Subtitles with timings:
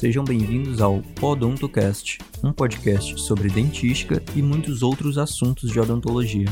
[0.00, 6.46] Sejam bem-vindos ao Odontocast, um podcast sobre dentística e muitos outros assuntos de odontologia.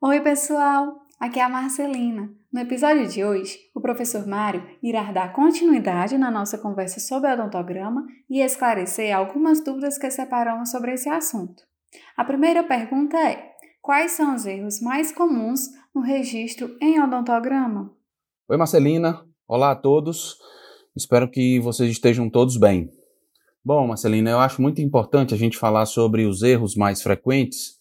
[0.00, 1.02] Oi, pessoal!
[1.20, 2.30] Aqui é a Marcelina.
[2.50, 8.06] No episódio de hoje, o professor Mário irá dar continuidade na nossa conversa sobre odontograma
[8.30, 11.62] e esclarecer algumas dúvidas que separamos sobre esse assunto.
[12.16, 13.50] A primeira pergunta é:
[13.82, 15.60] quais são os erros mais comuns
[15.94, 17.94] no registro em odontograma?
[18.48, 19.22] Oi, Marcelina.
[19.46, 20.38] Olá a todos.
[20.96, 22.90] Espero que vocês estejam todos bem.
[23.64, 27.78] Bom, Marcelina, eu acho muito importante a gente falar sobre os erros mais frequentes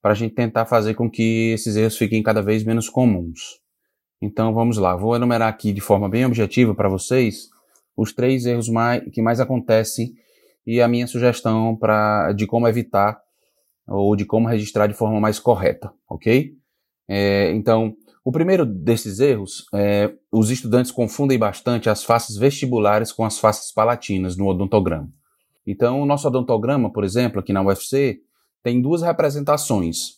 [0.00, 3.60] para a gente tentar fazer com que esses erros fiquem cada vez menos comuns.
[4.22, 7.50] Então vamos lá, vou enumerar aqui de forma bem objetiva para vocês
[7.94, 10.14] os três erros mais, que mais acontecem
[10.66, 13.20] e a minha sugestão para de como evitar
[13.86, 16.54] ou de como registrar de forma mais correta, ok?
[17.06, 17.94] É, então,
[18.26, 23.70] o primeiro desses erros é os estudantes confundem bastante as faces vestibulares com as faces
[23.72, 25.08] palatinas no odontograma.
[25.64, 28.18] Então, o nosso odontograma, por exemplo, aqui na UFC,
[28.64, 30.16] tem duas representações.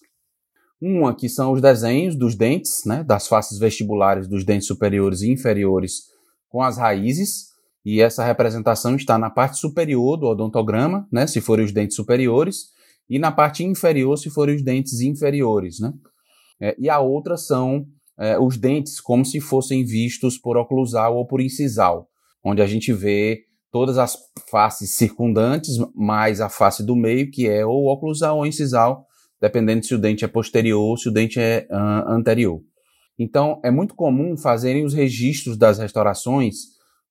[0.81, 5.31] Uma que são os desenhos dos dentes, né, das faces vestibulares dos dentes superiores e
[5.31, 6.05] inferiores
[6.49, 7.49] com as raízes,
[7.85, 12.69] e essa representação está na parte superior do odontograma, né, se forem os dentes superiores,
[13.07, 15.79] e na parte inferior, se forem os dentes inferiores.
[15.79, 15.93] Né?
[16.59, 17.87] É, e a outra são
[18.19, 22.09] é, os dentes como se fossem vistos por oclusal ou por incisal,
[22.45, 24.17] onde a gente vê todas as
[24.51, 29.07] faces circundantes, mais a face do meio, que é ou oclusal ou incisal,
[29.41, 32.61] dependendo se o dente é posterior ou se o dente é uh, anterior.
[33.19, 36.57] Então, é muito comum fazerem os registros das restaurações,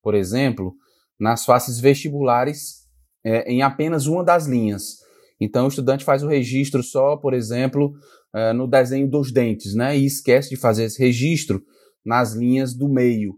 [0.02, 0.74] por exemplo,
[1.20, 2.88] nas faces vestibulares
[3.24, 5.00] é, em apenas uma das linhas.
[5.40, 7.94] Então, o estudante faz o registro só, por exemplo,
[8.34, 9.98] uh, no desenho dos dentes, né?
[9.98, 11.62] E esquece de fazer esse registro
[12.06, 13.36] nas linhas do meio,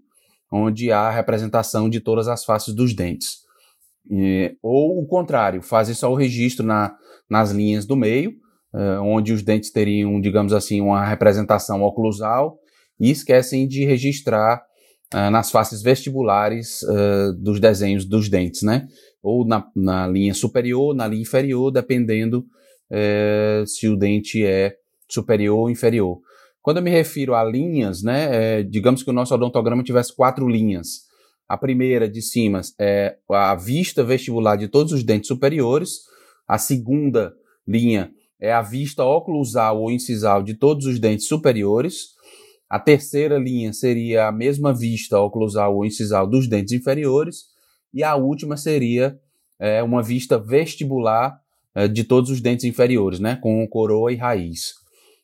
[0.51, 3.39] onde há a representação de todas as faces dos dentes.
[4.63, 6.95] Ou o contrário, fazem só o registro na,
[7.29, 8.31] nas linhas do meio,
[8.73, 12.57] uh, onde os dentes teriam, digamos assim, uma representação oclusal,
[12.99, 14.61] e esquecem de registrar
[15.13, 18.87] uh, nas faces vestibulares uh, dos desenhos dos dentes, né?
[19.21, 22.45] Ou na, na linha superior, na linha inferior, dependendo
[23.67, 24.75] se o dente é
[25.07, 26.19] superior ou inferior.
[26.61, 30.47] Quando eu me refiro a linhas, né, é, digamos que o nosso odontograma tivesse quatro
[30.47, 31.07] linhas.
[31.47, 36.01] A primeira de cima é a vista vestibular de todos os dentes superiores.
[36.47, 37.33] A segunda
[37.67, 42.09] linha é a vista oclusal ou incisal de todos os dentes superiores.
[42.69, 47.45] A terceira linha seria a mesma vista oclusal ou incisal dos dentes inferiores.
[47.91, 49.17] E a última seria
[49.59, 51.39] é, uma vista vestibular
[51.73, 54.73] é, de todos os dentes inferiores, né, com coroa e raiz.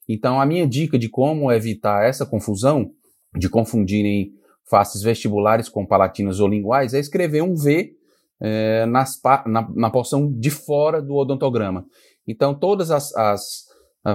[0.09, 2.91] Então, a minha dica de como evitar essa confusão,
[3.37, 4.31] de confundirem
[4.67, 7.93] faces vestibulares com palatinas ou linguais, é escrever um V
[8.41, 11.85] é, nas, na, na porção de fora do odontograma.
[12.27, 13.65] Então, todas as, as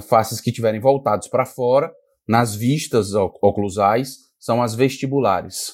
[0.03, 1.93] faces que estiverem voltadas para fora,
[2.31, 5.73] nas vistas oclusais, são as vestibulares,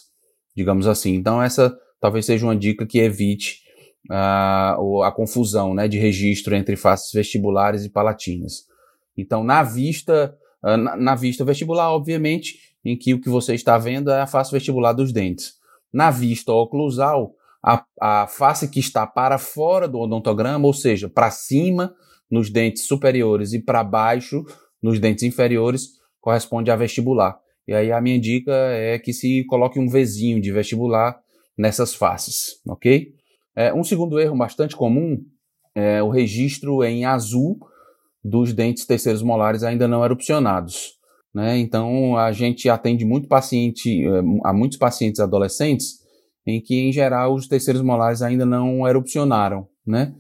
[0.57, 1.15] digamos assim.
[1.15, 3.59] Então, essa talvez seja uma dica que evite
[4.11, 8.63] uh, a confusão né, de registro entre faces vestibulares e palatinas.
[9.19, 14.11] Então, na vista, ah, na vista vestibular, obviamente, em que o que você está vendo
[14.11, 15.57] é a face vestibular dos dentes.
[15.93, 21.31] Na vista oclusal, a, a face que está para fora do odontograma, ou seja, para
[21.31, 21.95] cima
[22.31, 24.43] nos dentes superiores e para baixo
[24.83, 25.96] nos dentes inferiores,
[26.27, 27.39] corresponde à vestibular.
[27.69, 31.17] E aí a minha dica é que se coloque um Vzinho de vestibular
[31.57, 33.15] nessas faces, ok?
[33.55, 35.21] É, um segundo erro bastante comum
[35.73, 37.61] é o registro em azul
[38.25, 40.95] dos dentes terceiros molares ainda não erupcionados.
[41.33, 41.59] Né?
[41.59, 46.01] Então, a gente atende muito paciente, eh, a muitos pacientes adolescentes
[46.45, 49.69] em que, em geral, os terceiros molares ainda não erupcionaram.
[49.87, 50.13] Né?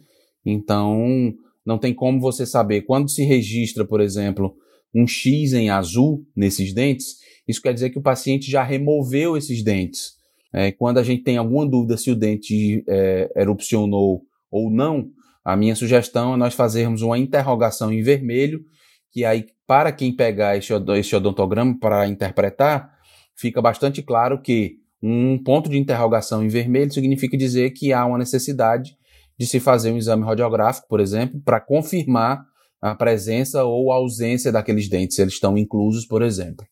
[0.44, 2.82] Então, não tem como você saber.
[2.82, 4.54] Quando se registra, por exemplo,
[4.96, 7.16] um X em azul nesses dentes,
[7.46, 10.14] isso quer dizer que o paciente já removeu esses dentes.
[10.52, 15.10] É, quando a gente tem alguma dúvida se o dente é, erupcionou ou não,
[15.44, 18.64] a minha sugestão é nós fazermos uma interrogação em vermelho,
[19.12, 22.90] que aí, para quem pegar esse, esse odontograma para interpretar,
[23.36, 28.18] fica bastante claro que um ponto de interrogação em vermelho significa dizer que há uma
[28.18, 28.96] necessidade
[29.38, 32.42] de se fazer um exame radiográfico, por exemplo, para confirmar
[32.80, 36.66] a presença ou a ausência daqueles dentes, se eles estão inclusos, por exemplo.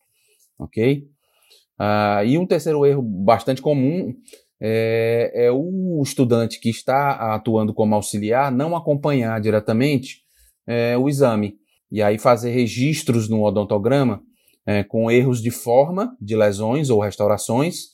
[0.57, 1.07] Ok?
[1.79, 4.13] Uh, e um terceiro erro bastante comum
[4.59, 10.21] é, é, o estudante que está atuando como auxiliar não acompanhar diretamente
[10.65, 11.55] é, o exame
[11.91, 14.21] e aí fazer registros no odontograma
[14.65, 17.89] é, com erros de forma de lesões ou restaurações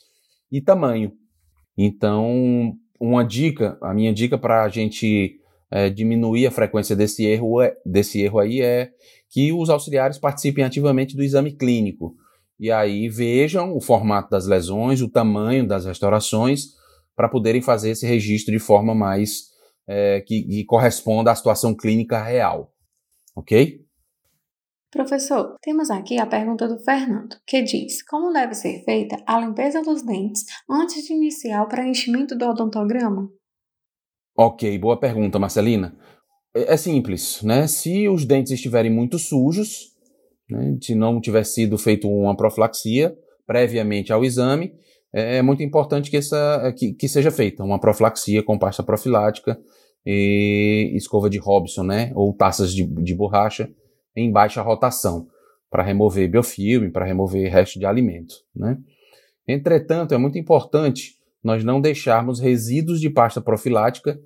[0.51, 1.11] e tamanho.
[1.77, 5.40] Então, uma dica, a minha dica para a gente
[5.71, 8.91] é, diminuir a frequência desse erro, é, desse erro aí é
[9.29, 12.15] que os auxiliares participem ativamente do exame clínico.
[12.59, 16.73] E aí vejam o formato das lesões, o tamanho das restaurações,
[17.15, 19.45] para poderem fazer esse registro de forma mais
[19.88, 22.74] é, que, que corresponda à situação clínica real.
[23.35, 23.81] Ok?
[24.91, 29.81] Professor, temos aqui a pergunta do Fernando, que diz: Como deve ser feita a limpeza
[29.81, 33.29] dos dentes antes de iniciar o preenchimento do odontograma?
[34.43, 35.95] Ok, boa pergunta, Marcelina.
[36.55, 37.67] É, é simples, né?
[37.67, 39.91] Se os dentes estiverem muito sujos,
[40.49, 40.79] né?
[40.81, 43.15] se não tiver sido feito uma profilaxia
[43.45, 44.73] previamente ao exame,
[45.13, 49.59] é, é muito importante que, essa, que, que seja feita uma profilaxia com pasta profilática
[50.03, 52.11] e escova de Robson, né?
[52.15, 53.69] Ou taças de, de borracha
[54.15, 55.27] em baixa rotação,
[55.69, 58.33] para remover biofilme, para remover resto de alimento.
[58.55, 58.75] Né?
[59.47, 61.11] Entretanto, é muito importante
[61.43, 64.19] nós não deixarmos resíduos de pasta profilática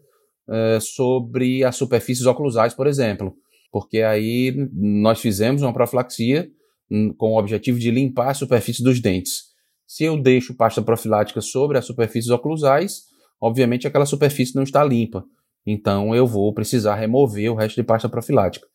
[0.48, 3.36] eh, sobre as superfícies oclusais, por exemplo,
[3.72, 6.48] porque aí nós fizemos uma profilaxia
[6.90, 9.56] hum, com o objetivo de limpar a superfície dos dentes.
[9.88, 13.04] Se eu deixo pasta profilática sobre as superfícies oclusais,
[13.42, 15.24] obviamente aquela superfície não está limpa.
[15.66, 18.68] Então eu vou precisar remover o resto de pasta profilática.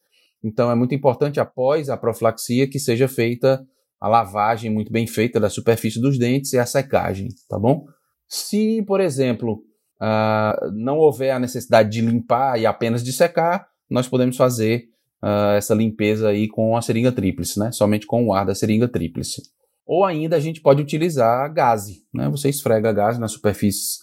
[0.43, 3.65] Então é muito importante após a profilaxia que seja feita
[4.01, 7.85] a lavagem muito bem feita da superfície dos dentes e a secagem, tá bom?
[8.27, 9.63] Se, por exemplo,
[10.01, 14.89] uh, não houver a necessidade de limpar e apenas de secar, nós podemos fazer
[15.23, 17.71] uh, essa limpeza aí com a seringa tríplice, né?
[17.73, 19.43] Somente com o ar da seringa tríplice.
[19.87, 22.29] Ou ainda a gente pode utilizar gaze, né?
[22.29, 23.99] Você esfrega gás na superfície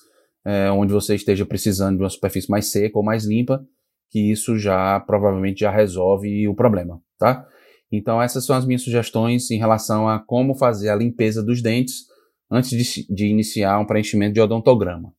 [0.45, 3.65] eh, onde você esteja precisando de uma superfície mais seca ou mais limpa
[4.09, 7.45] que isso já provavelmente já resolve o problema, tá?
[7.91, 12.05] Então essas são as minhas sugestões em relação a como fazer a limpeza dos dentes
[12.49, 15.13] antes de, de iniciar um preenchimento de odontograma.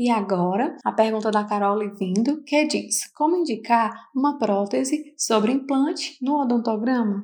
[0.00, 6.16] E agora, a pergunta da Carol Livindo, que diz: Como indicar uma prótese sobre implante
[6.22, 7.22] no odontograma?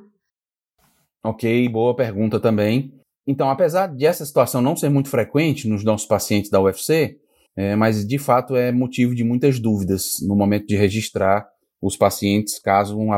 [1.23, 2.93] Ok, boa pergunta também.
[3.25, 7.17] Então, apesar de essa situação não ser muito frequente nos nossos pacientes da UFC,
[7.55, 11.49] é, mas de fato é motivo de muitas dúvidas no momento de registrar
[11.81, 13.09] os pacientes caso, um,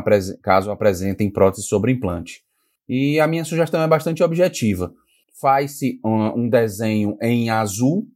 [0.42, 2.42] caso apresentem prótese sobre implante.
[2.88, 4.90] E a minha sugestão é bastante objetiva.
[5.38, 8.08] Faz-se um, um desenho em azul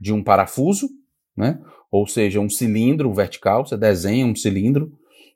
[0.00, 0.88] de um parafuso,
[1.36, 1.60] né?
[1.90, 4.92] ou seja, um cilindro vertical, você desenha um cilindro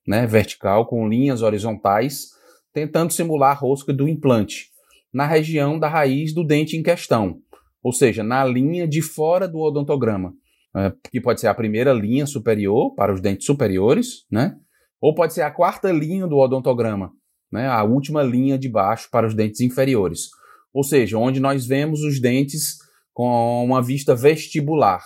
[0.07, 2.29] né, vertical com linhas horizontais,
[2.73, 4.71] tentando simular a rosca do implante,
[5.13, 7.41] na região da raiz do dente em questão
[7.85, 10.33] ou seja, na linha de fora do odontograma,
[10.75, 14.57] é, que pode ser a primeira linha superior para os dentes superiores, né?
[14.99, 17.13] Ou pode ser a quarta linha do odontograma,
[17.53, 17.69] né?
[17.69, 20.31] A última linha de baixo para os dentes inferiores.
[20.73, 22.79] Ou seja, onde nós vemos os dentes
[23.15, 25.03] com uma vista vestibular,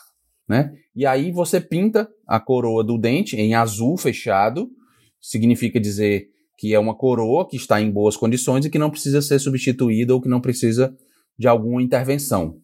[0.49, 0.72] né?
[0.96, 4.69] E aí você pinta a coroa do dente em azul fechado,
[5.20, 9.22] significa dizer que é uma coroa que está em boas condições e que não precisa
[9.22, 10.93] ser substituída ou que não precisa
[11.38, 12.58] de alguma intervenção.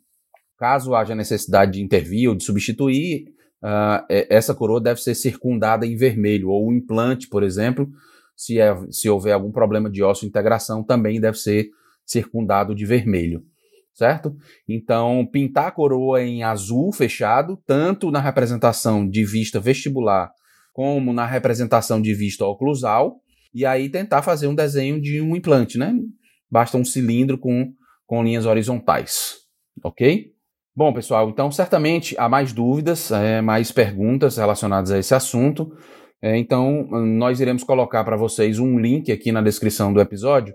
[0.58, 3.26] Caso haja necessidade de intervir ou de substituir,
[3.62, 7.88] uh, essa coroa deve ser circundada em vermelho, ou o implante, por exemplo,
[8.36, 11.70] se, é, se houver algum problema de ósseo integração, também deve ser
[12.04, 13.44] circundado de vermelho,
[13.94, 14.36] certo?
[14.68, 20.30] Então, pintar a coroa em azul fechado, tanto na representação de vista vestibular
[20.72, 23.20] como na representação de vista oclusal,
[23.54, 25.94] e aí tentar fazer um desenho de um implante, né?
[26.50, 27.72] Basta um cilindro com,
[28.04, 29.36] com linhas horizontais,
[29.82, 30.32] ok?
[30.74, 35.72] Bom, pessoal, então certamente há mais dúvidas, é, mais perguntas relacionadas a esse assunto.
[36.20, 40.52] É, então, nós iremos colocar para vocês um link aqui na descrição do episódio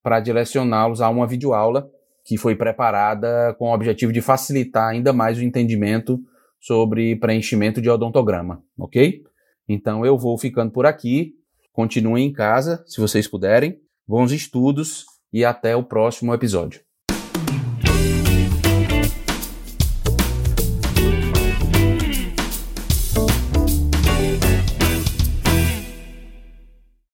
[0.00, 1.90] para direcioná-los a uma videoaula
[2.26, 6.20] que foi preparada com o objetivo de facilitar ainda mais o entendimento
[6.60, 9.22] sobre preenchimento de odontograma, ok?
[9.68, 11.34] Então eu vou ficando por aqui.
[11.72, 13.78] Continuem em casa, se vocês puderem.
[14.06, 16.85] Bons estudos e até o próximo episódio.